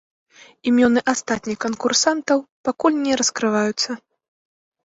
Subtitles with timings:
[0.69, 2.39] Імёны астатніх канкурсантаў
[2.71, 3.91] пакуль не раскрываюцца.